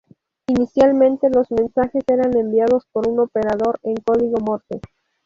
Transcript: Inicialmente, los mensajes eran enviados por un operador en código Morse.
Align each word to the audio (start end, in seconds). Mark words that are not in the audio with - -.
Inicialmente, 0.47 1.29
los 1.29 1.51
mensajes 1.51 2.03
eran 2.07 2.35
enviados 2.35 2.87
por 2.91 3.07
un 3.07 3.19
operador 3.19 3.79
en 3.83 3.97
código 3.97 4.37
Morse. 4.39 4.81